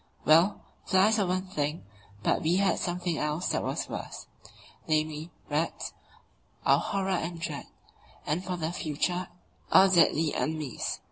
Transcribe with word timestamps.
Well, 0.25 0.61
flies 0.83 1.19
are 1.19 1.27
one 1.27 1.45
thing, 1.45 1.85
but 2.23 2.41
we 2.41 2.55
had 2.55 2.79
something 2.79 3.19
else 3.19 3.49
that 3.49 3.61
was 3.61 3.87
worse 3.87 4.25
namely, 4.87 5.29
rats 5.47 5.93
our 6.65 6.79
horror 6.79 7.09
and 7.11 7.39
dread, 7.39 7.67
and 8.25 8.43
for 8.43 8.57
the 8.57 8.71
future 8.71 9.27
our 9.71 9.87
deadly 9.89 10.33
enemies. 10.33 10.99